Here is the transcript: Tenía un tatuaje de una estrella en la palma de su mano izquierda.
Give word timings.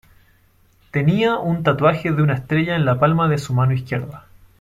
Tenía 0.89 1.37
un 1.37 1.61
tatuaje 1.61 2.11
de 2.11 2.23
una 2.23 2.33
estrella 2.33 2.75
en 2.75 2.85
la 2.85 2.99
palma 2.99 3.27
de 3.29 3.37
su 3.37 3.53
mano 3.53 3.73
izquierda. 3.73 4.25